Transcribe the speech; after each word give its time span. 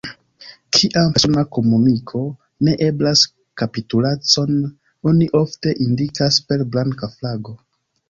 Kiam 0.77 1.11
persona 1.17 1.43
komuniko 1.57 2.21
ne 2.69 2.75
eblas, 2.87 3.23
kapitulacon 3.65 4.59
oni 5.15 5.31
ofte 5.45 5.79
indikas 5.89 6.45
per 6.51 6.69
blanka 6.75 7.17
flago. 7.17 7.61